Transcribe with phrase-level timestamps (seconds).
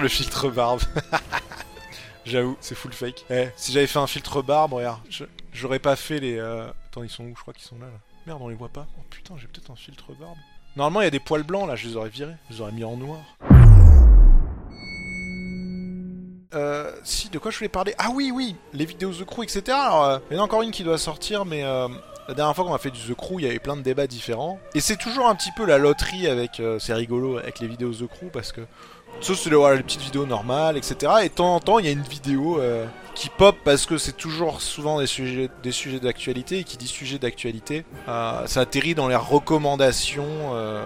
[0.00, 0.80] le filtre barbe.
[2.24, 3.24] J'avoue, c'est full fake.
[3.30, 5.00] Eh, si j'avais fait un filtre barbe, regarde,
[5.52, 6.38] j'aurais pas fait les.
[6.38, 7.34] euh, Attends, ils sont où?
[7.36, 7.98] Je crois qu'ils sont là, là.
[8.26, 8.86] Merde, on les voit pas.
[8.98, 10.36] Oh putain, j'ai peut-être un filtre barbe.
[10.76, 12.34] Normalement, il y a des poils blancs là, je les aurais virés.
[12.48, 13.20] Je les aurais mis en noir.
[16.54, 17.94] Euh, si, de quoi je voulais parler?
[17.98, 19.62] Ah oui, oui, les vidéos The Crew, etc.
[19.70, 21.88] Alors, euh, il y en a encore une qui doit sortir, mais euh,
[22.28, 24.06] la dernière fois qu'on a fait du The Crew, il y avait plein de débats
[24.06, 24.58] différents.
[24.74, 26.60] Et c'est toujours un petit peu la loterie avec.
[26.60, 28.60] euh, c'est rigolo avec les vidéos The Crew parce que.
[29.20, 31.12] Ça, c'est le- voilà, les petites vidéos normales, etc.
[31.22, 33.96] Et de temps en temps, il y a une vidéo euh, qui pop parce que
[33.96, 36.58] c'est toujours souvent des sujets, des sujets d'actualité.
[36.58, 40.84] Et qui dit sujet d'actualité, euh, ça atterrit dans les recommandations euh,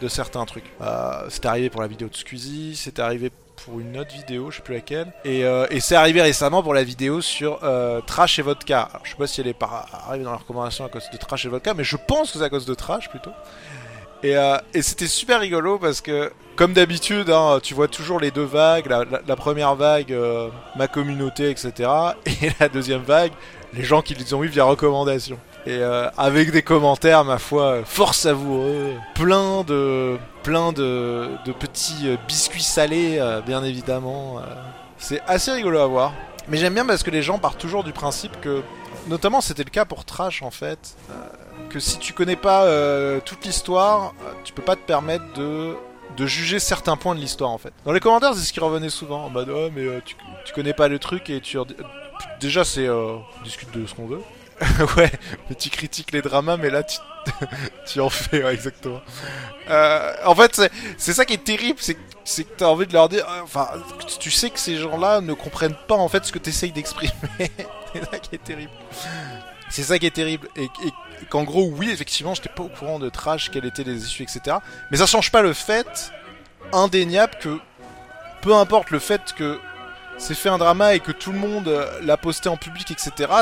[0.00, 0.64] de certains trucs.
[0.80, 3.30] Euh, c'est arrivé pour la vidéo de Squeezie, c'est arrivé
[3.66, 5.12] pour une autre vidéo, je sais plus laquelle.
[5.24, 5.44] Et,
[5.80, 8.88] c'est arrivé récemment pour la vidéo sur euh, Trash et Vodka.
[8.92, 11.44] Alors, je sais pas si elle est arrivée dans la recommandation à cause de Trash
[11.44, 13.30] et Vodka, mais je pense que c'est à cause de Trash plutôt.
[14.24, 18.30] Et, euh, et c'était super rigolo parce que, comme d'habitude, hein, tu vois toujours les
[18.30, 18.86] deux vagues.
[18.88, 21.90] La, première vague, euh, ma communauté, etc.
[22.26, 23.32] Et la deuxième vague,
[23.74, 25.38] les gens qui les ont eu via recommandation.
[25.66, 31.28] Et euh, avec des commentaires, ma foi, fort savoureux, plein de, plein de,
[31.60, 34.40] petits biscuits salés, bien évidemment.
[34.96, 36.12] C'est assez rigolo à voir.
[36.48, 38.62] Mais j'aime bien parce que les gens partent toujours du principe que,
[39.08, 41.14] notamment c'était le cas pour Trash en fait, euh,
[41.70, 45.74] que si tu connais pas euh, toute l'histoire, euh, tu peux pas te permettre de
[46.16, 47.72] de juger certains points de l'histoire en fait.
[47.84, 50.72] Dans les commentaires, c'est ce qui revenait souvent en mode oh mais tu, tu connais
[50.72, 51.58] pas le truc et tu
[52.40, 52.88] déjà c'est
[53.42, 54.22] discute de ce qu'on veut.
[54.96, 55.10] ouais,
[55.48, 56.98] mais tu critiques les dramas mais là tu
[57.86, 59.00] tu en fais ouais, exactement.
[59.70, 60.60] Euh, en fait,
[60.98, 61.78] c'est- ça qui est terrible,
[62.24, 63.68] c'est que t'as envie de leur dire, euh, enfin,
[64.20, 67.12] tu sais que ces gens-là ne comprennent pas en fait ce que t'essayes d'exprimer.
[67.92, 68.72] c'est ça qui est terrible.
[69.70, 70.48] C'est ça qui est terrible.
[70.56, 74.04] Et, et qu'en gros, oui, effectivement, j'étais pas au courant de trash, quels étaient les
[74.04, 74.58] issues, etc.
[74.90, 76.12] Mais ça change pas le fait
[76.72, 77.58] indéniable que,
[78.42, 79.58] peu importe le fait que
[80.16, 83.32] c'est fait un drama et que tout le monde l'a posté en public, etc.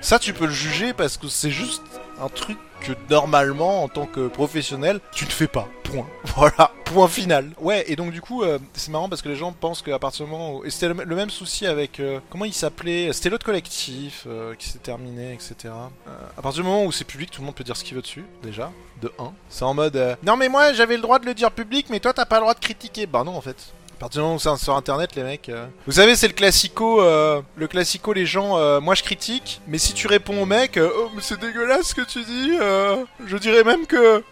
[0.00, 1.82] Ça, tu peux le juger parce que c'est juste
[2.20, 5.68] un truc que normalement, en tant que professionnel, tu ne fais pas.
[5.84, 6.06] Point.
[6.36, 6.72] Voilà.
[6.84, 7.50] Point final.
[7.60, 10.26] Ouais, et donc du coup, euh, c'est marrant parce que les gens pensent qu'à partir
[10.26, 10.64] du moment où...
[10.64, 12.00] Et c'était le, même souci avec...
[12.00, 15.54] euh, comment il s'appelait C'était l'autre collectif euh, qui s'est terminé, etc.
[15.64, 17.94] Euh, à partir du moment où c'est public, tout le monde peut dire ce qu'il
[17.94, 18.70] veut dessus, déjà.
[19.00, 19.32] De 1.
[19.48, 20.16] C'est en mode...
[20.22, 22.42] non mais moi, j'avais le droit de le dire public, mais toi, t'as pas le
[22.42, 23.06] droit de critiquer.
[23.06, 23.72] Bah non, en fait.
[24.02, 25.48] Partir du moment où c'est sur internet, les mecs.
[25.48, 27.00] euh, Vous savez, c'est le classico.
[27.00, 28.58] euh, Le classico, les gens.
[28.58, 29.60] euh, moi, je critique.
[29.68, 32.56] Mais si tu réponds au mec, euh, oh, mais c'est dégueulasse ce que tu dis.
[32.60, 34.24] euh, Je dirais même que.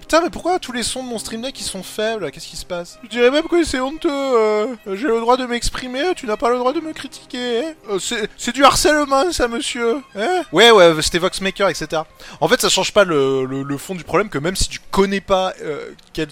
[0.00, 2.56] Putain, mais pourquoi tous les sons de mon stream deck ils sont faibles Qu'est-ce qui
[2.56, 2.98] se passe?
[3.04, 4.10] Je dirais même que c'est honteux.
[4.10, 7.64] euh, J'ai le droit de m'exprimer, tu n'as pas le droit de me critiquer.
[7.64, 7.74] hein.
[7.88, 9.98] Euh, c'est- c'est du harcèlement, ça, monsieur.
[10.16, 10.42] Hein?
[10.50, 12.02] Ouais, ouais, c'était Voxmaker, etc.
[12.40, 14.80] En fait, ça change pas le, le- le fond du problème que même si tu
[14.90, 16.26] connais pas euh, quel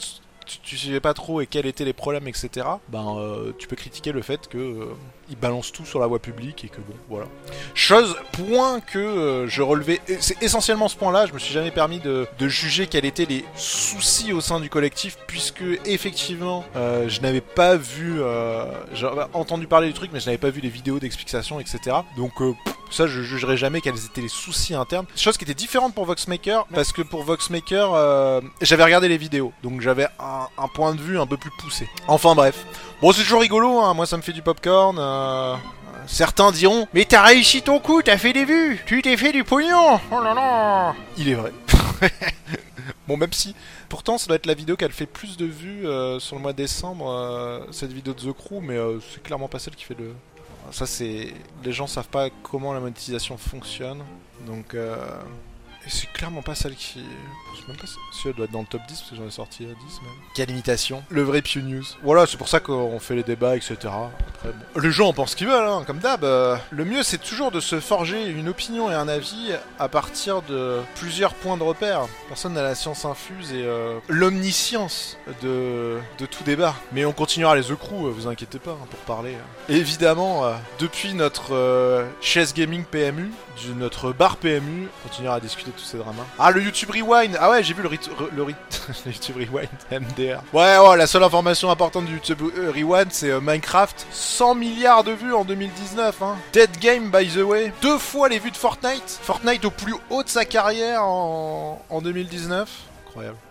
[0.62, 2.66] tu, savais pas trop et quels étaient les problèmes, etc.
[2.88, 4.86] Ben, euh, tu peux critiquer le fait que euh,
[5.40, 7.26] balancent tout sur la voie publique et que bon, voilà.
[7.74, 11.26] Chose, point que euh, je relevais, c'est essentiellement ce point-là.
[11.26, 15.16] Je me suis jamais permis de, juger quels étaient les soucis au sein du collectif,
[15.26, 18.20] puisque effectivement, je n'avais pas vu,
[18.92, 21.96] j'avais entendu parler du truc, mais je n'avais pas vu les vidéos d'explication, etc.
[22.16, 22.32] Donc
[22.90, 25.06] ça, je jugerai jamais quels étaient les soucis internes.
[25.14, 29.80] Chose qui était différente pour Voxmaker, parce que pour Voxmaker, j'avais regardé les vidéos, donc
[29.80, 30.08] j'avais
[30.58, 31.88] un point de vue un peu plus poussé.
[32.08, 32.64] Enfin bref.
[33.00, 33.94] Bon, c'est toujours rigolo, hein.
[33.94, 34.96] moi ça me fait du popcorn.
[34.98, 35.56] Euh...
[36.06, 39.44] Certains diront Mais t'as réussi ton coup, t'as fait des vues, tu t'es fait du
[39.44, 41.52] pognon Oh là là Il est vrai.
[43.08, 43.54] bon, même si.
[43.88, 46.42] Pourtant, ça doit être la vidéo qui a fait plus de vues euh, sur le
[46.42, 49.76] mois de décembre, euh, cette vidéo de The Crew, mais euh, c'est clairement pas celle
[49.76, 50.14] qui fait le.
[50.72, 51.32] Ça, c'est.
[51.64, 54.02] Les gens savent pas comment la monétisation fonctionne,
[54.46, 54.76] donc.
[55.86, 57.02] Et c'est clairement pas celle qui.
[57.54, 59.26] Je sais même pas si elle doit être dans le top 10 parce que j'en
[59.26, 60.12] ai sorti à 10 même.
[60.34, 61.02] Quelle imitation.
[61.08, 61.82] Le vrai Pew News.
[62.02, 63.76] Voilà, c'est pour ça qu'on fait les débats, etc.
[63.84, 64.80] Après, bon.
[64.80, 66.22] Les gens en pensent ce qu'ils veulent, hein, comme d'hab.
[66.24, 70.42] euh, Le mieux, c'est toujours de se forger une opinion et un avis à partir
[70.42, 72.02] de plusieurs points de repère.
[72.28, 76.74] Personne n'a la science infuse et euh, l'omniscience de, de tout débat.
[76.92, 79.34] Mais on continuera les Crew, euh, vous inquiétez pas, hein, pour parler.
[79.34, 79.46] hein.
[79.70, 83.30] Évidemment, euh, depuis notre euh, chaise gaming PMU,
[83.62, 86.24] du- notre bar PMU, on continuera à discuter tous ces dramas.
[86.38, 88.54] Ah, le YouTube Rewind Ah ouais, j'ai vu le, rit- le, rit-
[89.06, 90.42] le YouTube Rewind MDR.
[90.52, 94.06] Ouais, ouais, la seule information importante du YouTube euh, Rewind, c'est euh, Minecraft.
[94.10, 96.36] 100 milliards de vues en 2019, hein.
[96.52, 97.72] Dead Game, by the way.
[97.82, 99.18] Deux fois les vues de Fortnite.
[99.22, 102.68] Fortnite au plus haut de sa carrière en 2019.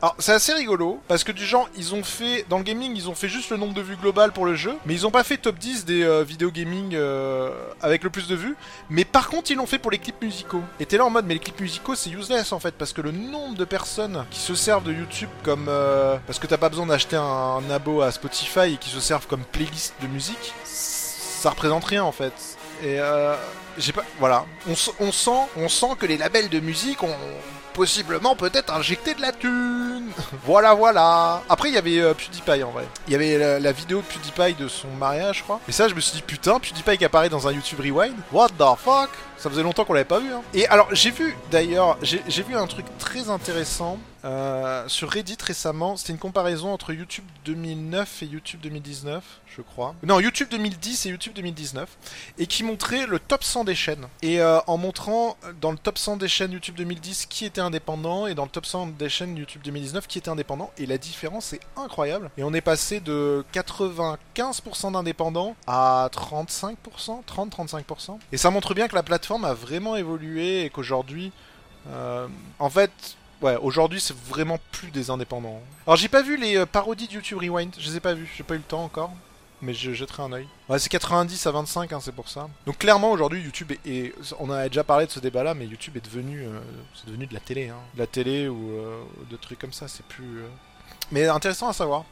[0.01, 3.09] Alors c'est assez rigolo parce que du genre ils ont fait dans le gaming ils
[3.09, 5.23] ont fait juste le nombre de vues global pour le jeu, mais ils ont pas
[5.23, 7.51] fait top 10 des euh, vidéos gaming euh,
[7.81, 8.55] avec le plus de vues.
[8.89, 10.61] Mais par contre ils l'ont fait pour les clips musicaux.
[10.79, 13.01] Et t'es là en mode mais les clips musicaux c'est useless en fait parce que
[13.01, 16.69] le nombre de personnes qui se servent de YouTube comme euh, parce que t'as pas
[16.69, 21.49] besoin d'acheter un, abo à Spotify et qui se servent comme playlist de musique, ça
[21.51, 22.33] représente rien en fait.
[22.81, 23.35] Et euh,
[23.77, 27.15] j'ai pas voilà, on, on sent on sent que les labels de musique ont
[27.73, 30.09] possiblement peut-être injecté de la thune.
[30.45, 31.41] voilà, voilà.
[31.49, 32.87] Après, il y avait euh, PewDiePie en vrai.
[33.07, 35.59] Il y avait la, la vidéo de PewDiePie de son mariage, je crois.
[35.67, 38.15] Et ça, je me suis dit, putain, PewDiePie qui apparaît dans un YouTube Rewind.
[38.31, 39.09] What the fuck?
[39.39, 40.33] Ça faisait longtemps qu'on l'avait pas vu.
[40.33, 40.41] Hein.
[40.53, 45.95] Et alors, j'ai vu d'ailleurs, j'ai vu un truc très intéressant euh, sur Reddit récemment.
[45.95, 49.95] C'était une comparaison entre YouTube 2009 et YouTube 2019, je crois.
[50.03, 51.89] Non, YouTube 2010 et YouTube 2019
[52.37, 54.07] et qui montrait le top 100 des chaînes.
[54.21, 58.27] Et euh, en montrant dans le top 100 des chaînes YouTube 2010 qui était indépendant
[58.27, 60.71] et dans le top 100 des chaînes YouTube 2019 qui était indépendant.
[60.77, 62.29] Et la différence est incroyable.
[62.37, 66.75] Et on est passé de 95% d'indépendants à 35%,
[67.25, 68.17] 30-35%.
[68.31, 71.31] Et ça montre bien que la plateforme a vraiment évolué et qu'aujourd'hui,
[71.87, 72.27] euh,
[72.59, 72.91] en fait,
[73.41, 75.61] Ouais, aujourd'hui c'est vraiment plus des indépendants.
[75.87, 78.29] Alors j'ai pas vu les euh, parodies de YouTube Rewind, je les ai pas vues,
[78.35, 79.13] j'ai pas eu le temps encore,
[79.61, 80.47] mais je jetterai un oeil.
[80.67, 82.49] Ouais, c'est 90 à 25, hein, c'est pour ça.
[82.65, 86.03] Donc clairement aujourd'hui YouTube est, on a déjà parlé de ce débat-là, mais YouTube est
[86.03, 86.59] devenu, euh,
[86.93, 87.77] c'est devenu de la télé, hein.
[87.93, 88.73] de la télé ou
[89.29, 90.41] de trucs comme ça, c'est plus.
[91.09, 92.03] Mais intéressant à savoir.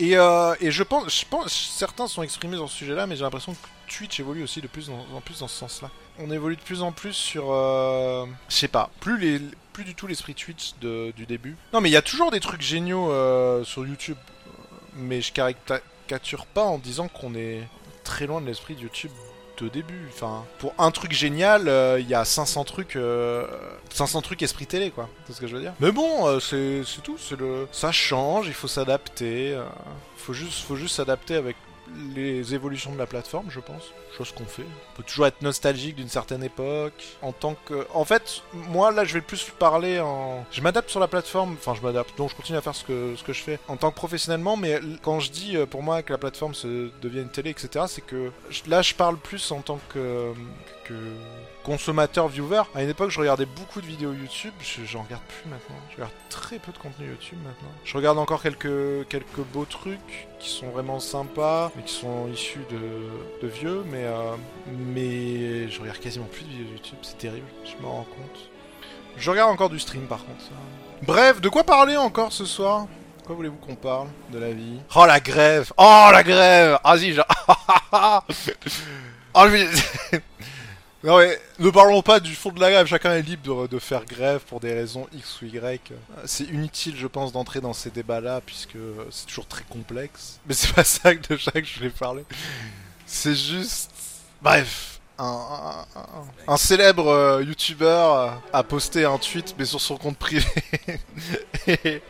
[0.00, 3.54] Et, et je pense, je pense, certains sont exprimés sur ce sujet-là, mais j'ai l'impression
[3.54, 5.88] que Twitch évolue aussi de plus en, en plus dans ce sens-là.
[6.18, 9.40] On évolue de plus en plus sur, euh, je sais pas, plus les,
[9.72, 11.56] plus du tout l'esprit Twitch de- du début.
[11.72, 14.16] Non, mais il y a toujours des trucs géniaux euh, sur YouTube,
[14.96, 17.62] mais je caricature pas en disant qu'on est
[18.04, 19.10] très loin de l'esprit YouTube
[19.58, 20.08] de début.
[20.12, 23.46] Enfin, pour un truc génial, euh, il y a 500 trucs, euh,
[23.90, 25.08] 500 trucs esprit télé, quoi.
[25.26, 25.74] C'est ce que je veux dire.
[25.80, 27.18] Mais bon, c'est tout.
[27.18, 28.46] C'est le, ça change.
[28.46, 29.60] Il faut s'adapter.
[30.16, 31.56] faut juste, faut juste s'adapter avec
[32.14, 33.92] les évolutions de la plateforme, je pense.
[34.16, 34.62] Chose qu'on fait.
[34.92, 37.16] On peut toujours être nostalgique d'une certaine époque.
[37.22, 40.44] En tant que, en fait, moi là, je vais plus parler en.
[40.50, 41.54] Je m'adapte sur la plateforme.
[41.54, 42.16] Enfin, je m'adapte.
[42.16, 44.56] Donc, je continue à faire ce que ce que je fais en tant que professionnellement.
[44.56, 47.86] Mais quand je dis euh, pour moi que la plateforme se devient une télé, etc.,
[47.88, 48.30] c'est que
[48.66, 50.32] là, je parle plus en tant que
[51.62, 52.62] consommateur viewer.
[52.74, 54.52] À une époque, je regardais beaucoup de vidéos YouTube.
[54.60, 55.76] Je j'en regarde plus maintenant.
[55.90, 57.70] Je regarde très peu de contenu YouTube maintenant.
[57.84, 62.64] Je regarde encore quelques quelques beaux trucs qui sont vraiment sympas, mais qui sont issus
[62.70, 63.84] de, vieux.
[63.90, 64.34] Mais euh,
[64.66, 66.98] mais je regarde quasiment plus de vidéos YouTube.
[67.02, 67.46] C'est terrible.
[67.64, 68.50] Je m'en rends compte.
[69.16, 70.44] Je regarde encore du stream par contre.
[71.02, 72.86] Bref, de quoi parler encore ce soir?
[73.24, 74.80] Quoi voulez-vous qu'on parle de la vie?
[74.94, 77.24] Oh la grève Oh la grève Ah genre...
[79.34, 80.20] oh, je...
[81.04, 84.06] Non mais, ne parlons pas du fond de la grève, chacun est libre de, faire
[84.06, 85.92] grève pour des raisons X ou Y.
[86.24, 88.78] C'est inutile je pense d'entrer dans ces débats-là puisque
[89.10, 90.40] c'est toujours très complexe.
[90.46, 92.24] Mais c'est pas ça que de ça je voulais parler.
[93.04, 93.90] C'est juste...
[94.40, 94.92] Bref.
[95.18, 100.44] Un, célèbre euh, youtubeur euh, a posté un tweet mais sur son compte privé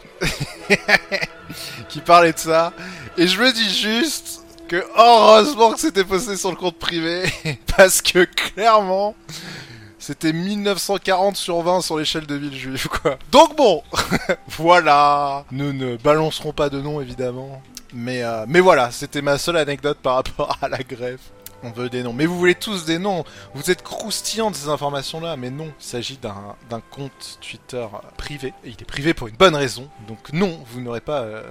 [1.91, 2.73] qui parlait de ça
[3.19, 7.25] et je me dis juste que heureusement que c'était posté sur le compte privé
[7.77, 9.15] parce que clairement
[9.99, 13.19] c'était 1940 sur 20 sur l'échelle de ville juive quoi.
[13.33, 13.83] Donc bon,
[14.49, 15.47] voilà.
[15.51, 17.63] Nous ne balancerons pas de nom évidemment.
[17.95, 21.21] Mais, euh, mais voilà, c'était ma seule anecdote par rapport à la grève.
[21.63, 22.13] On veut des noms.
[22.13, 23.25] Mais vous voulez tous des noms.
[23.55, 25.37] Vous êtes croustillants de ces informations-là.
[25.37, 27.87] Mais non, il s'agit d'un compte Twitter
[28.19, 28.53] privé.
[28.65, 29.89] Et il est privé pour une bonne raison.
[30.07, 31.43] Donc non, vous n'aurez pas euh,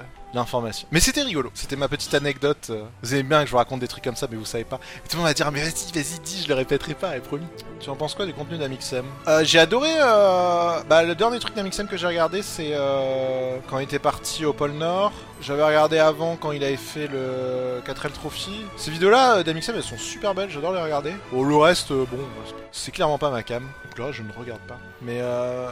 [0.91, 1.51] Mais c'était rigolo.
[1.53, 2.67] C'était ma petite anecdote.
[2.71, 2.83] euh.
[3.01, 4.79] Vous aimez bien que je vous raconte des trucs comme ça, mais vous savez pas.
[5.05, 7.19] Et tout le monde va dire, mais vas-y, vas-y, dis, je le répéterai pas, et
[7.19, 7.45] promis.
[7.79, 9.05] Tu en penses quoi du contenu d'Amixem?
[9.27, 9.89] Euh, J'ai adoré.
[9.99, 14.45] euh, Bah, le dernier truc d'Amixem que j'ai regardé, c'est euh, quand il était parti
[14.45, 15.11] au pôle Nord.
[15.41, 18.61] J'avais regardé avant quand il avait fait le 4L Trophy.
[18.77, 21.13] Ces vidéos-là euh, d'Amixem, elles sont super belles, j'adore les regarder.
[21.33, 22.19] Oh, le reste, euh, bon,
[22.71, 23.63] c'est clairement pas ma cam.
[23.63, 24.77] Donc reste, je ne regarde pas.
[25.01, 25.69] Mais euh.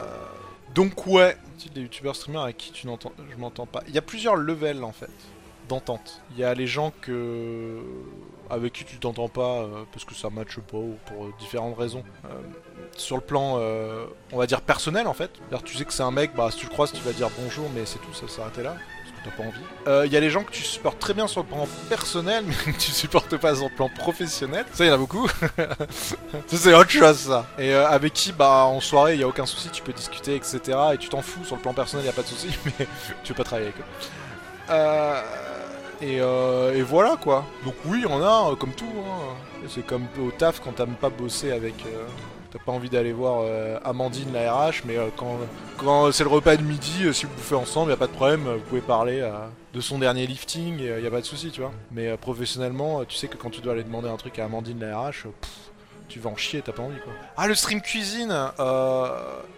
[0.74, 1.36] Donc ouais,
[1.74, 3.82] des youtubeurs streamers avec qui tu n'entends, je m'entends pas.
[3.88, 5.10] Il y a plusieurs levels en fait
[5.68, 6.20] d'entente.
[6.32, 7.80] Il y a les gens que
[8.50, 12.04] avec qui tu t'entends pas euh, parce que ça matche pas ou pour différentes raisons.
[12.24, 12.28] Euh,
[12.96, 15.30] sur le plan, euh, on va dire personnel en fait.
[15.64, 17.68] Tu sais que c'est un mec, bah si tu le croises, tu vas dire bonjour,
[17.74, 18.76] mais c'est tout, ça s'arrêter là.
[19.24, 19.60] T'as pas envie.
[19.86, 22.44] Euh, Il y a les gens que tu supportes très bien sur le plan personnel,
[22.46, 24.64] mais que tu supportes pas sur le plan professionnel.
[24.72, 25.28] Ça, il y en a beaucoup.
[26.46, 27.46] c'est autre chose, ça.
[27.58, 30.34] Et euh, avec qui, bah, en soirée, il y a aucun souci, tu peux discuter,
[30.34, 30.60] etc.
[30.94, 32.48] Et tu t'en fous sur le plan personnel, il a pas de souci,
[32.78, 32.86] mais
[33.22, 33.84] tu veux pas travailler avec eux.
[34.70, 35.20] Euh,
[36.00, 37.44] et, euh, et voilà quoi.
[37.64, 38.86] Donc oui, en a, euh, comme tout.
[39.06, 39.34] hein.
[39.68, 42.04] C'est comme au taf quand t'aimes pas bosser avec, euh,
[42.52, 45.38] t'as pas envie d'aller voir euh, Amandine la RH, mais euh, quand,
[45.78, 48.12] quand c'est le repas de midi, euh, si vous bouffez ensemble, y a pas de
[48.12, 49.26] problème, vous pouvez parler
[49.72, 51.72] de son dernier lifting, y a pas de souci, tu vois.
[51.90, 55.00] Mais professionnellement, tu sais que quand tu dois aller demander un truc à Amandine la
[55.00, 55.28] RH,
[56.12, 57.12] tu vas en chier, t'as pas envie quoi.
[57.38, 59.08] Ah, le stream cuisine euh,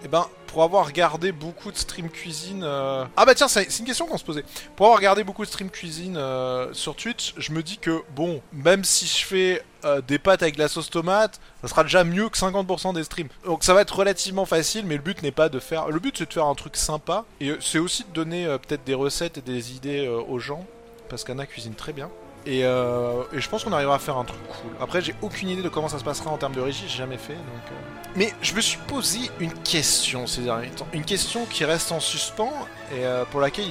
[0.04, 2.62] Eh ben, pour avoir regardé beaucoup de stream cuisine.
[2.62, 4.44] Euh, ah bah tiens, c'est une question qu'on se posait.
[4.76, 8.40] Pour avoir regardé beaucoup de stream cuisine euh, sur Twitch, je me dis que, bon,
[8.52, 9.62] même si je fais
[10.06, 13.28] des pâtes avec de la sauce tomate, ça sera déjà mieux que 50% des streams.
[13.44, 15.90] Donc ça va être relativement facile, mais le but n'est pas de faire.
[15.90, 17.24] Le but c'est de faire un truc sympa.
[17.40, 20.64] Et c'est aussi de donner peut-être des recettes et des idées aux gens.
[21.10, 22.08] Parce qu'Anna cuisine très bien.
[22.46, 24.70] Euh, et, je pense qu'on arrivera à faire un truc cool.
[24.80, 27.18] Après, j'ai aucune idée de comment ça se passera en termes de régie, j'ai jamais
[27.18, 27.34] fait.
[27.34, 28.08] Donc, euh.
[28.16, 30.86] Mais je me suis posé une question ces derniers temps.
[30.92, 32.52] Une question qui reste en suspens
[32.92, 33.66] et euh, pour laquelle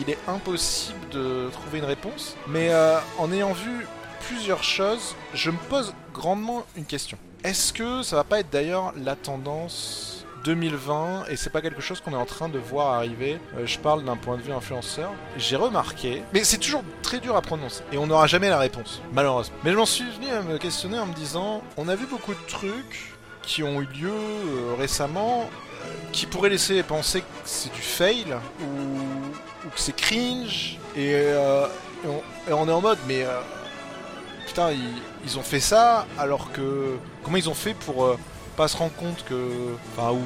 [0.00, 2.36] il est impossible de trouver une réponse.
[2.46, 2.70] Mais
[3.18, 3.86] en ayant vu
[4.20, 7.18] plusieurs choses, je me pose grandement une question.
[7.42, 12.00] Est-ce que ça va pas être d'ailleurs la tendance 2020 et c'est pas quelque chose
[12.00, 13.38] qu'on est en train de voir arriver.
[13.56, 15.12] Euh, je parle d'un point de vue influenceur.
[15.36, 19.02] J'ai remarqué, mais c'est toujours très dur à prononcer et on n'aura jamais la réponse,
[19.12, 19.56] malheureusement.
[19.64, 22.32] Mais je m'en suis venu à me questionner en me disant, on a vu beaucoup
[22.32, 25.48] de trucs qui ont eu lieu euh, récemment
[25.84, 31.24] euh, qui pourraient laisser penser que c'est du fail ou, que c'est cringe et,
[32.50, 33.26] on, est en mode mais
[34.46, 38.16] putain ils, ils, ont fait ça alors que comment ils ont fait pour
[38.58, 39.48] pas se rendre compte que.
[39.96, 40.20] Enfin, ou.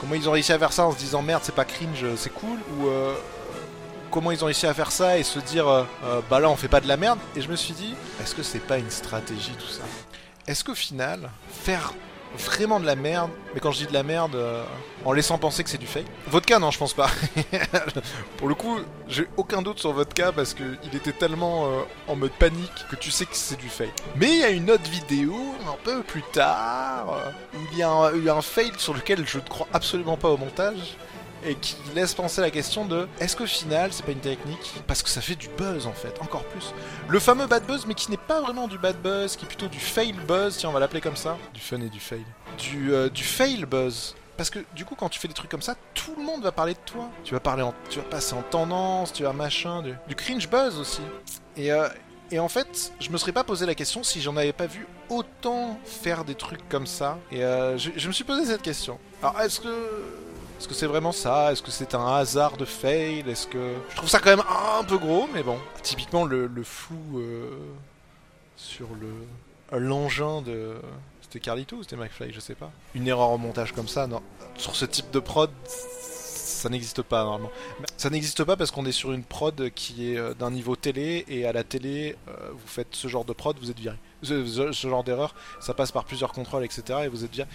[0.00, 2.32] Comment ils ont réussi à faire ça en se disant merde, c'est pas cringe, c'est
[2.32, 2.86] cool Ou.
[2.86, 3.14] Euh,
[4.10, 6.56] comment ils ont réussi à faire ça et se dire euh, euh, bah là on
[6.56, 8.90] fait pas de la merde Et je me suis dit, est-ce que c'est pas une
[8.90, 9.82] stratégie tout ça?
[10.46, 11.92] Est-ce qu'au final, faire
[12.36, 14.64] vraiment de la merde, mais quand je dis de la merde, euh,
[15.04, 16.06] en laissant penser que c'est du fake.
[16.26, 17.10] Vodka, non, je pense pas.
[18.36, 22.32] Pour le coup, j'ai aucun doute sur Vodka parce qu'il était tellement euh, en mode
[22.32, 23.94] panique que tu sais que c'est du fake.
[24.16, 25.34] Mais il y a une autre vidéo,
[25.66, 29.38] un peu plus tard, euh, où il y a eu un fail sur lequel je
[29.38, 30.96] ne crois absolument pas au montage
[31.44, 34.74] et qui laisse penser la question de est-ce qu'au final c'est pas une technique?
[34.86, 36.74] Parce que ça fait du buzz en fait, encore plus.
[37.08, 39.68] Le fameux bad buzz mais qui n'est pas vraiment du bad buzz, qui est plutôt
[39.68, 41.36] du fail buzz, si on va l'appeler comme ça.
[41.54, 42.24] Du fun et du fail.
[42.58, 44.14] Du, euh, du fail buzz.
[44.36, 46.52] Parce que du coup quand tu fais des trucs comme ça, tout le monde va
[46.52, 47.08] parler de toi.
[47.24, 50.48] Tu vas parler en, tu vas passer en tendance, tu vas machin, du, du cringe
[50.48, 51.02] buzz aussi.
[51.56, 51.88] Et, euh,
[52.30, 54.86] et en fait, je me serais pas posé la question si j'en avais pas vu
[55.08, 57.18] autant faire des trucs comme ça.
[57.32, 58.98] Et euh, je, je me suis posé cette question.
[59.22, 59.68] Alors est-ce que
[60.58, 61.52] est-ce que c'est vraiment ça?
[61.52, 63.20] Est-ce que c'est un hasard de fail?
[63.28, 63.74] Est-ce que...
[63.90, 64.44] Je trouve ça quand même
[64.80, 65.56] un peu gros, mais bon.
[65.82, 67.50] Typiquement, le, flou euh,
[68.56, 70.76] sur le l'engin de...
[71.22, 72.32] C'était Carlito ou c'était McFly?
[72.32, 72.72] Je sais pas.
[72.94, 74.20] Une erreur en montage comme ça, non.
[74.56, 77.52] Sur ce type de prod, ça n'existe pas normalement.
[77.96, 81.24] Ça n'existe pas parce qu'on est sur une prod qui est euh, d'un niveau télé
[81.28, 83.96] et à la télé, euh, vous faites ce genre de prod, vous êtes viré.
[84.22, 87.00] Ce genre d'erreur, ça passe par plusieurs contrôles, etc.
[87.04, 87.48] et vous êtes viré.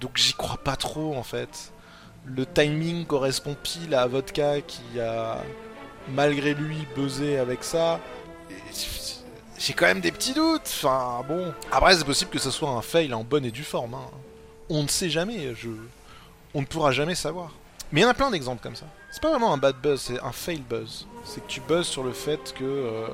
[0.00, 1.72] Donc j'y crois pas trop en fait
[2.24, 5.42] le timing correspond pile à Vodka qui a
[6.08, 8.00] malgré lui buzzé avec ça.
[9.58, 10.62] J'ai quand même des petits doutes.
[10.64, 11.52] Enfin bon.
[11.70, 13.94] Après c'est possible que ce soit un fail en bonne et due forme.
[13.94, 14.10] Hein.
[14.68, 15.54] On ne sait jamais.
[15.54, 15.68] Je...
[16.54, 17.52] On ne pourra jamais savoir.
[17.92, 18.86] Mais il y en a plein d'exemples comme ça.
[19.10, 21.06] C'est pas vraiment un bad buzz, c'est un fail buzz.
[21.24, 23.08] C'est que tu buzzes sur le fait que euh,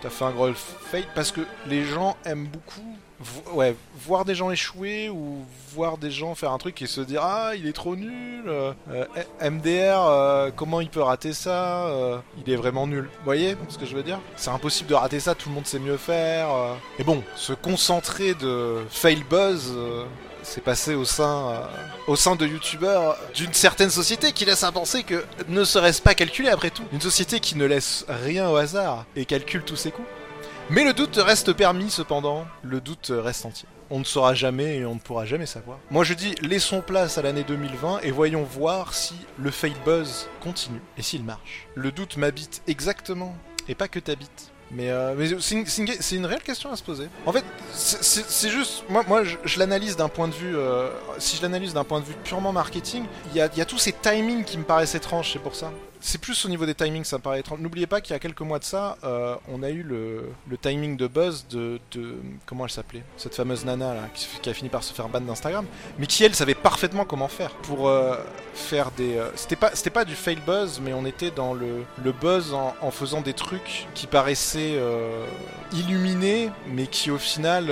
[0.00, 2.96] t'as fait un gros fail parce que les gens aiment beaucoup
[3.52, 7.22] ouais, voir des gens échouer ou voir des gens faire un truc et se dire
[7.22, 8.72] ah il est trop nul, euh,
[9.40, 13.04] MDR euh, comment il peut rater ça, euh, il est vraiment nul.
[13.04, 14.20] Vous voyez ce que je veux dire?
[14.36, 16.48] C'est impossible de rater ça, tout le monde sait mieux faire.
[16.98, 19.74] Et bon, se concentrer de fail buzz
[20.44, 21.68] c'est passé au sein,
[22.08, 26.14] au sein de youtubeurs d'une certaine société qui laisse à penser que ne serait-ce pas
[26.14, 26.82] calculé après tout.
[26.92, 30.08] Une société qui ne laisse rien au hasard et calcule tous ses coups.
[30.70, 33.68] Mais le doute reste permis cependant, le doute reste entier.
[33.90, 35.78] On ne saura jamais et on ne pourra jamais savoir.
[35.90, 40.28] Moi je dis laissons place à l'année 2020 et voyons voir si le fake buzz
[40.40, 41.66] continue et s'il marche.
[41.74, 43.36] Le doute m'habite exactement
[43.68, 44.52] et pas que t'habites.
[44.70, 47.08] Mais, euh, mais c'est une, réelle question à se poser.
[47.26, 48.84] En fait, c'est juste.
[48.88, 50.56] Moi, moi je, l'analyse d'un point de vue.
[50.56, 50.88] Euh,
[51.18, 53.04] si je l'analyse d'un point de vue purement marketing,
[53.34, 55.70] il y y a tous ces timings qui me paraissent étranges, c'est pour ça
[56.04, 57.60] c'est plus au niveau des timings, ça me paraît étrange.
[57.60, 60.96] N'oubliez pas qu'il y a quelques mois de ça, euh, on a eu le, timing
[60.96, 61.80] de buzz de,
[62.44, 65.64] comment elle s'appelait Cette fameuse nana là, qui, a fini par se faire ban d'Instagram,
[65.98, 68.16] mais qui elle savait parfaitement comment faire pour euh,
[68.52, 69.16] faire des.
[69.16, 71.84] Euh, c'était pas c'était pas du fail buzz, mais on était dans le,
[72.20, 74.78] buzz en, faisant des trucs qui paraissaient
[75.72, 77.70] illuminés, mais qui au final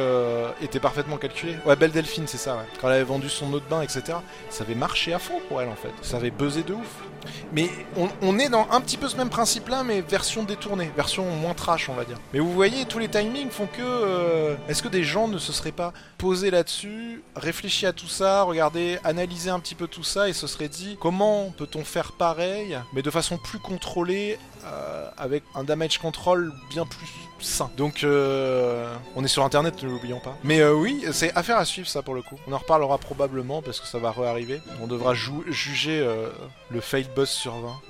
[0.63, 1.57] étaient parfaitement calculés.
[1.67, 2.57] Ouais, Belle Delphine, c'est ça.
[2.57, 2.63] Ouais.
[2.81, 4.19] Quand elle avait vendu son eau de bain, etc.
[4.51, 5.93] Ça avait marché à fond pour elle en fait.
[6.03, 7.11] Ça avait buzzé de ouf.
[7.53, 11.25] Mais on, on est dans un petit peu ce même principe-là, mais version détournée, version
[11.25, 12.19] moins trash, on va dire.
[12.33, 13.81] Mais vous voyez, tous les timings font que...
[13.81, 18.43] euh, Est-ce que des gens ne se seraient pas posés là-dessus, réfléchi à tout ça,
[18.43, 22.79] regardé, analysé un petit peu tout ça, et se seraient dit, comment peut-on faire pareil,
[22.93, 27.07] mais de façon plus contrôlée, euh, avec un damage control bien plus
[27.45, 27.71] sain.
[27.77, 30.37] Donc, euh, on est sur Internet, ne l'oublions pas.
[30.45, 32.37] Mais euh, oui, c'est affaire à suivre ça pour le coup.
[32.47, 34.61] On en reparlera probablement, parce que ça va re-arriver.
[34.83, 36.29] On devra juger euh,
[36.71, 37.81] le fail boss sur 20.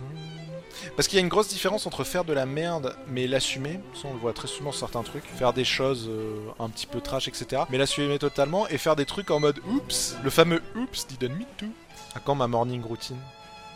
[0.96, 4.08] Parce qu'il y a une grosse différence entre faire de la merde mais l'assumer, ça
[4.08, 6.08] on le voit très souvent sur certains trucs, faire des choses
[6.58, 10.16] un petit peu trash etc, mais l'assumer totalement et faire des trucs en mode oups,
[10.22, 11.66] le fameux oups didn't mean to.
[12.14, 13.18] À quand ma morning routine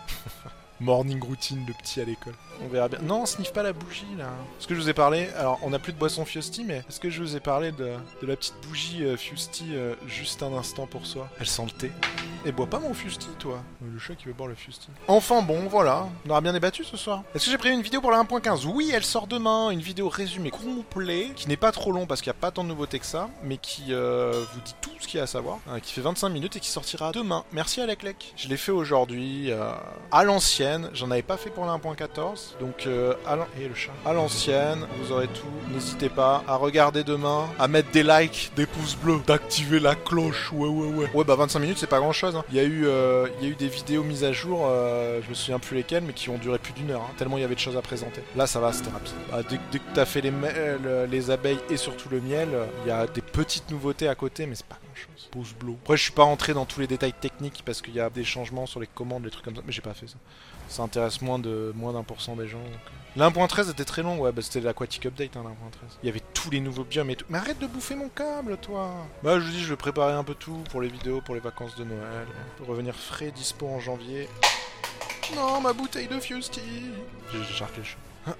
[0.85, 2.35] Morning routine de petit à l'école.
[2.63, 2.99] On verra bien.
[3.03, 4.29] Non, on sniffe pas la bougie là.
[4.61, 7.01] Est-ce que je vous ai parlé Alors, on n'a plus de boisson Fusty, mais est-ce
[7.01, 10.53] que je vous ai parlé de, de la petite bougie euh, Fusty euh, juste un
[10.53, 11.29] instant pour soi?
[11.41, 11.91] Elle sent le thé.
[12.45, 13.63] Et bois pas mon Fusty, toi.
[13.83, 14.89] Euh, Le chat qui veut boire le Fusty.
[15.09, 16.07] Enfin bon, voilà.
[16.27, 17.23] On aura bien débattu ce soir.
[17.35, 19.71] Est-ce que j'ai prévu une vidéo pour la 1.15 Oui, elle sort demain.
[19.71, 22.63] Une vidéo résumée complet, qui n'est pas trop long parce qu'il n'y a pas tant
[22.63, 25.27] de nouveautés que ça, mais qui euh, vous dit tout ce qu'il y a à
[25.27, 27.45] savoir, hein, qui fait 25 minutes et qui sortira demain.
[27.53, 28.35] Merci à Leclec.
[28.37, 29.51] Je l'ai fait aujourd'hui,
[30.13, 30.74] à l'ancienne.
[30.93, 35.47] J'en avais pas fait pour la 1.14, donc euh, à l'ancienne, vous aurez tout.
[35.73, 40.53] N'hésitez pas à regarder demain, à mettre des likes, des pouces bleus, d'activer la cloche.
[40.53, 41.11] Ouais, ouais, ouais.
[41.15, 42.41] Ouais, bah 25 minutes, c'est pas grand chose.
[42.51, 44.67] Il y a eu, euh, il y a eu des vidéos mises à jour.
[44.67, 47.03] euh, je me souviens plus lesquelles, mais qui ont duré plus d'une heure.
[47.03, 48.23] hein, tellement il y avait de choses à présenter.
[48.37, 49.15] Là, ça va, c'était rapide.
[49.31, 52.89] Bah, dès, que t'as fait les, euh, les abeilles et surtout le miel, euh, il
[52.89, 55.29] y a des petites nouveautés à côté, mais c'est pas grand chose.
[55.31, 55.75] Pouce bleu.
[55.83, 58.25] Après, je suis pas rentré dans tous les détails techniques parce qu'il y a des
[58.25, 60.17] changements sur les commandes, des trucs comme ça, mais j'ai pas fait ça.
[60.75, 62.59] Ça intéresse moins de moins d'un pour cent des gens.
[62.59, 62.91] euh.
[63.15, 65.55] La 1.13 était très long, ouais, bah c'était l'Aquatic Update, hein, la 1.13.
[66.03, 67.25] Il y avait tous les nouveaux biomes et tout.
[67.29, 68.91] Mais arrête de bouffer mon câble, toi
[69.23, 71.41] Bah, je vous dis, je vais préparer un peu tout pour les vidéos, pour les
[71.41, 72.27] vacances de Noël.
[72.57, 74.29] Pour revenir frais, dispo en janvier.
[75.37, 76.61] Non, ma bouteille de Fusty
[77.33, 77.83] J'ai charqué.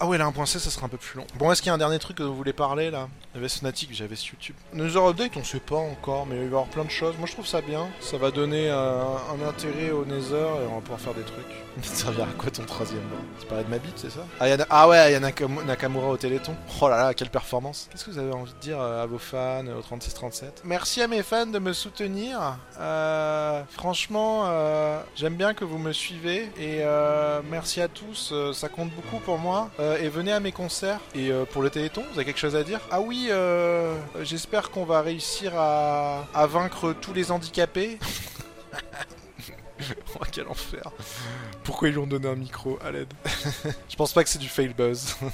[0.01, 1.27] Ah ouais, la 1.16, ça sera un peu plus long.
[1.37, 3.09] Bon, est-ce qu'il y a un dernier truc que vous voulez parler là?
[3.35, 4.55] Avait Fnatic, j'avais sur YouTube.
[4.73, 7.15] Nether Update, on sait pas encore, mais il va y avoir plein de choses.
[7.19, 7.87] Moi, je trouve ça bien.
[8.01, 11.45] Ça va donner euh, un intérêt au Nether et on va pouvoir faire des trucs.
[11.83, 13.19] Ça servira à quoi ton troisième bras?
[13.41, 14.21] Tu parlais de ma bite, c'est ça?
[14.39, 16.55] Ah, ah ouais, il y a Nakam- Nakamura au Téléthon.
[16.81, 17.89] Oh là là, quelle performance.
[17.91, 21.03] Qu'est-ce que vous avez envie de dire euh, à vos fans, euh, au 3637 Merci
[21.03, 22.57] à mes fans de me soutenir.
[23.71, 24.47] Franchement,
[25.17, 26.83] j'aime bien que vous me suivez et
[27.51, 29.69] merci à tous, ça compte beaucoup pour moi.
[29.81, 31.01] Euh, et venez à mes concerts.
[31.15, 32.81] Et euh, pour le Téléthon, vous avez quelque chose à dire?
[32.91, 37.99] Ah oui, euh, j'espère qu'on va réussir à, à vaincre tous les handicapés.
[40.21, 40.91] oh, quel enfer.
[41.63, 43.13] Pourquoi ils lui ont donné un micro à l'aide
[43.89, 45.17] Je pense pas que c'est du fail buzz.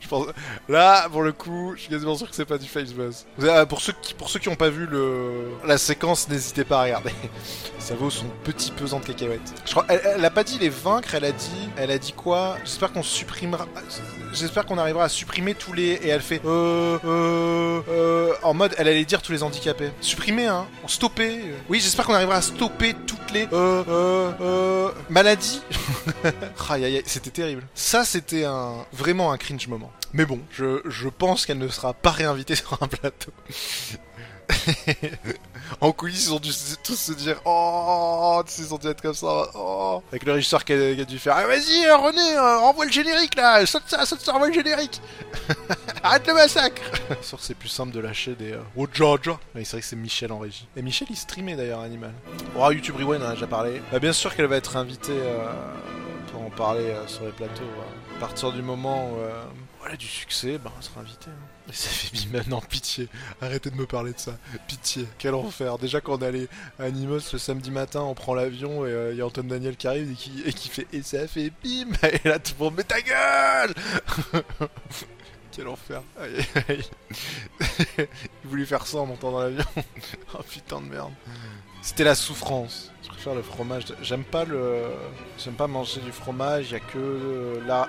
[0.00, 0.26] Je pense...
[0.68, 3.26] Là, pour le coup, je suis quasiment sûr que c'est pas du face buzz.
[3.38, 6.80] Avez- pour ceux qui, pour ceux qui ont pas vu le la séquence, n'hésitez pas
[6.80, 7.12] à regarder.
[7.78, 9.54] Ça vaut son petit pesant de cacahuètes.
[9.64, 12.12] Je crois, elle, elle a pas dit les vaincre, elle a dit, elle a dit
[12.12, 12.56] quoi?
[12.64, 13.66] J'espère qu'on supprimera,
[14.32, 15.92] j'espère qu'on arrivera à supprimer tous les.
[15.92, 19.90] Et elle fait euh, euh, euh, en mode, elle allait dire tous les handicapés.
[20.00, 21.40] Supprimer, hein, stopper.
[21.68, 25.62] Oui, j'espère qu'on arrivera à stopper toutes les euh, euh, euh, maladies.
[26.68, 27.62] Aïe, aïe, aïe, c'était terrible.
[27.74, 29.92] Ça, c'était un vraiment un cringe moment.
[30.12, 33.32] Mais bon, je, je pense qu'elle ne sera pas réinvitée sur un plateau.
[35.80, 36.50] en coulisses, ils ont dû
[36.82, 39.48] tous se dire Oh, ils ont dû être comme ça.
[39.54, 40.02] Oh.
[40.10, 43.34] Avec le régisseur qui a, dû faire ah, Vas-y, euh, René, euh, renvoie le générique
[43.36, 45.00] là, saute ça, saute ça, renvoie le générique.
[46.02, 46.82] Arrête le massacre.
[47.22, 48.52] Sûr, c'est plus simple de lâcher des.
[48.52, 48.62] Euh...
[48.76, 49.38] Oh, Jaja.
[49.54, 50.68] Oui, c'est vrai que c'est Michel en régie.
[50.76, 52.12] Et Michel, il streamait d'ailleurs Animal.
[52.56, 53.82] Oh, YouTube Rewind, on en a déjà parlé.
[53.90, 55.48] Bah, bien sûr qu'elle va être invitée euh,
[56.30, 57.64] pour en parler euh, sur les plateaux.
[58.16, 59.16] À partir du moment où
[59.86, 61.30] elle a du succès, bah, elle sera invitée.
[61.30, 61.55] hein.
[61.72, 63.08] Ça fait bim maintenant, pitié.
[63.40, 64.38] Arrêtez de me parler de ça.
[64.68, 65.06] Pitié.
[65.18, 65.78] Quel enfer.
[65.78, 66.48] Déjà, quand on est allé
[66.78, 69.76] à Animos le samedi matin, on prend l'avion et euh, il y a Antoine Daniel
[69.76, 71.92] qui arrive et qui, et qui fait Et ça fait bim
[72.24, 73.74] Et là, tout le monde, mais ta gueule
[75.52, 76.02] Quel enfer.
[76.20, 76.84] Aïe, aïe.
[78.44, 79.64] Il voulait faire ça en montant dans l'avion.
[80.34, 81.12] oh putain de merde.
[81.80, 82.92] C'était la souffrance.
[83.02, 83.84] Je préfère le fromage.
[84.02, 84.90] J'aime pas le.
[85.38, 86.66] J'aime pas manger du fromage.
[86.70, 87.88] Il y a que euh, la.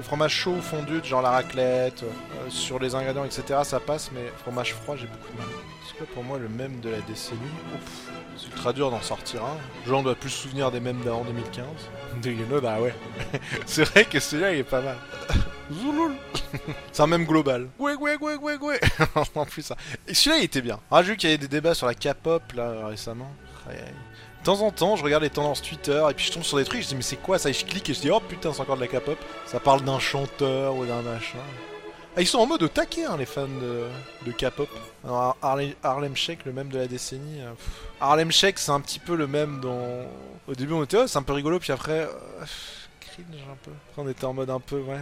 [0.00, 3.60] Le- fromage chaud ou fondu, genre la raclette, euh, sur les ingrédients, etc.
[3.64, 5.48] Ça passe, mais fromage froid, j'ai beaucoup de mal.
[5.86, 7.40] C'est pas pour moi le même de la décennie
[7.74, 9.56] Ouf, C'est ultra dur d'en sortir un.
[9.84, 11.64] Les gens doivent plus se souvenir des mêmes d'avant 2015.
[12.22, 12.94] De Yeno, bah ouais.
[13.66, 14.96] C'est vrai que celui-là, il est pas mal.
[15.72, 16.14] Zouloul
[16.92, 17.68] C'est un même global.
[17.78, 18.80] Ouais, ouais, ouais, ouais, ouais.
[19.36, 19.76] en plus, ça.
[20.08, 20.80] Et celui-là, il était bien.
[20.90, 23.30] Ah, j'ai vu qu'il y avait des débats sur la K-pop, là, récemment.
[23.68, 23.94] Aïe, aïe.
[24.40, 26.64] De temps en temps, je regarde les tendances Twitter et puis je tombe sur des
[26.64, 27.50] trucs, je dis mais c'est quoi ça?
[27.50, 29.18] Et je clique et je dis oh putain c'est encore de la K-pop.
[29.46, 31.38] Ça parle d'un chanteur ou d'un machin.
[32.16, 34.68] Ah, ils sont en mode taquet, hein, les fans de, K-pop.
[35.04, 37.40] Alors, Harlem, Harlem Shake, le même de la décennie.
[37.40, 37.68] euh, pff.
[38.00, 40.06] Harlem Shake, c'est un petit peu le même dans.
[40.48, 42.00] Au début, on était, oh, c'est un peu rigolo, puis après.
[42.00, 42.08] euh,
[43.52, 45.00] Après, on était en mode un peu, ouais.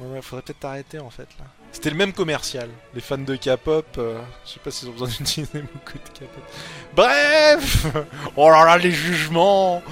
[0.00, 1.44] Ouais, ouais, faudrait peut-être t'arrêter en fait là.
[1.72, 2.68] C'était le même commercial.
[2.94, 6.42] Les fans de K-pop, euh, je sais pas s'ils ont besoin d'utiliser beaucoup de K-pop.
[6.94, 7.86] Bref
[8.36, 9.82] Oh là là, les jugements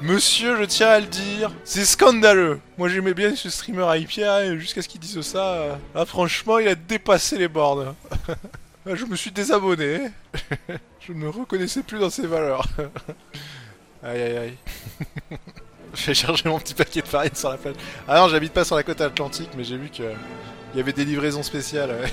[0.00, 2.60] Monsieur, je tiens à le dire, c'est scandaleux.
[2.78, 6.68] Moi j'aimais bien ce streamer et jusqu'à ce qu'il dise ça, euh, là franchement il
[6.68, 7.96] a dépassé les bornes.
[8.86, 10.02] je me suis désabonné.
[11.00, 12.64] je ne me reconnaissais plus dans ses valeurs.
[14.04, 14.58] aïe aïe aïe.
[16.06, 17.74] J'ai cherché mon petit paquet de farine sur la plage.
[18.06, 20.04] Ah non, j'habite pas sur la côte atlantique, mais j'ai vu que
[20.74, 21.90] il y avait des livraisons spéciales.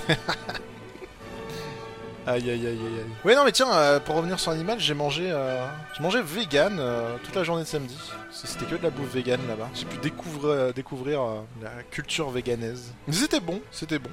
[2.25, 3.05] aïe aïe aïe aïe.
[3.23, 5.63] Ouais non mais tiens, euh, pour revenir sur l'animal, j'ai mangé, euh,
[5.95, 7.97] j'ai mangé vegan euh, toute la journée de samedi.
[8.31, 9.69] C'était que de la bouffe vegan là-bas.
[9.75, 11.21] J'ai pu découvrir, euh, découvrir
[11.61, 12.93] la culture véganaise.
[13.07, 14.09] Mais c'était bon, c'était bon.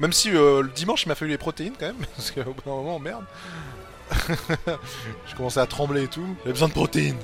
[0.00, 2.72] Même si le dimanche il m'a fallu les protéines quand même, parce qu'au bout d'un
[2.72, 3.24] moment, merde.
[5.26, 6.26] je commençais à trembler et tout.
[6.40, 7.18] J'avais besoin de protéines.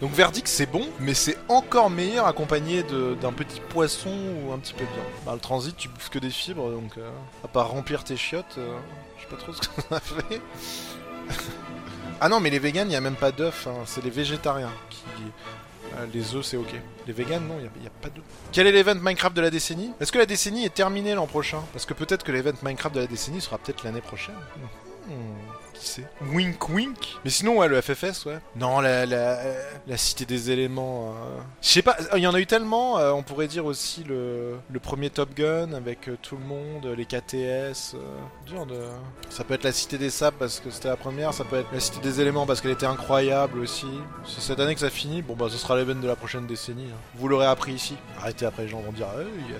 [0.00, 4.10] Donc verdict c'est bon, mais c'est encore meilleur accompagné d'un petit poisson
[4.42, 5.06] ou un petit peu de viande.
[5.26, 7.10] Bah, le transit tu bouffes que des fibres, donc euh,
[7.44, 8.78] à part remplir tes chiottes, euh,
[9.18, 10.40] je sais pas trop ce qu'on a fait.
[12.20, 14.72] ah non mais les véganes il y a même pas d'œufs, hein, c'est les végétariens
[14.88, 15.02] qui...
[15.98, 16.74] euh, les œufs c'est ok.
[17.06, 18.24] Les véganes non, il y a, y a pas d'œufs.
[18.52, 19.92] Quel est l'event Minecraft de la décennie?
[20.00, 21.62] Est-ce que la décennie est terminée l'an prochain?
[21.74, 24.34] Parce que peut-être que l'event Minecraft de la décennie sera peut-être l'année prochaine.
[25.08, 25.12] Hmm,
[26.32, 28.38] Wink wink Mais sinon ouais le FFS ouais.
[28.56, 29.38] Non la, la,
[29.86, 31.14] la cité des éléments.
[31.16, 34.04] euh, Je sais pas, il y en a eu tellement, euh, on pourrait dire aussi
[34.04, 37.94] le, le premier Top Gun avec euh, tout le monde, les KTS.
[37.94, 38.66] euh, dur.
[39.30, 41.72] Ça peut être la cité des sables parce que c'était la première, ça peut être
[41.72, 43.86] la cité des éléments parce qu'elle était incroyable aussi.
[44.26, 46.88] C'est cette année que ça finit, bon bah ce sera l'event de la prochaine décennie.
[46.92, 46.98] hein.
[47.16, 47.96] Vous l'aurez appris ici.
[48.18, 49.54] Arrêtez après les gens vont dire ah, oui,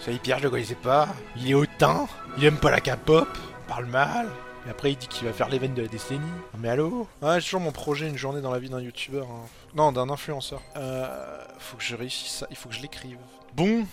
[0.00, 2.06] ça Pierre je le connaissais pas, il est hautain,
[2.38, 3.28] il aime pas la K-pop,
[3.66, 4.28] parle mal.
[4.66, 6.20] Et après, il dit qu'il va faire l'événement de la décennie.
[6.52, 9.26] Ah, mais allô Ouais, j'ai toujours mon projet, une journée dans la vie d'un youtubeur.
[9.30, 9.46] hein.
[9.74, 10.60] Non, d'un influenceur.
[10.76, 13.18] Euh, faut que je réussisse ça, il faut que je l'écrive.
[13.54, 13.86] Bon.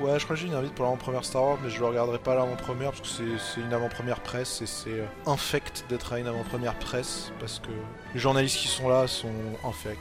[0.00, 2.18] Ouais, je crois que j'ai une invite pour l'avant-première Star Wars, mais je le regarderai
[2.18, 6.18] pas l'avant-première parce que c'est- c'est une avant-première presse et c'est euh, infect d'être à
[6.18, 7.68] une avant-première presse parce que
[8.14, 9.28] les journalistes qui sont là sont
[9.64, 10.00] infect.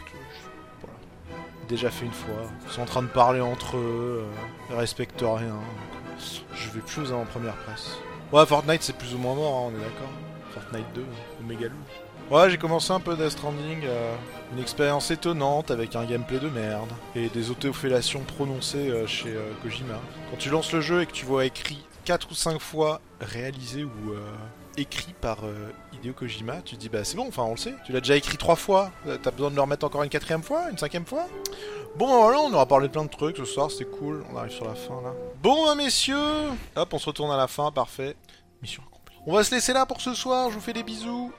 [0.82, 0.96] Voilà.
[1.68, 2.36] Déjà fait une fois.
[2.68, 5.58] Ils sont en train de parler entre eux, euh, ils respectent rien.
[6.54, 7.98] Je vais plus aux avant-premières presse.
[8.32, 10.10] Ouais, Fortnite c'est plus ou moins mort, hein, on est d'accord.
[10.54, 11.76] Fortnite 2, ou Megaloo.
[12.30, 14.16] Ouais, j'ai commencé un peu Death Stranding, euh,
[14.54, 19.52] une expérience étonnante avec un gameplay de merde et des autofélations prononcées euh, chez euh,
[19.64, 19.96] Kojima.
[20.30, 23.84] Quand tu lances le jeu et que tu vois écrit 4 ou 5 fois réalisé
[23.84, 24.20] ou euh,
[24.78, 27.92] écrit par euh, Hideo Kojima, tu dis bah c'est bon, enfin on le sait, tu
[27.92, 30.70] l'as déjà écrit 3 fois, euh, t'as besoin de le remettre encore une quatrième fois,
[30.72, 31.26] une cinquième fois?
[31.98, 34.38] Bon bah voilà, on aura parlé de plein de trucs ce soir, c'était cool, on
[34.38, 35.14] arrive sur la fin là.
[35.42, 38.16] Bon bah messieurs, hop on se retourne à la fin, parfait.
[38.62, 39.16] Mission accomplie.
[39.26, 41.32] On va se laisser là pour ce soir, je vous fais des bisous.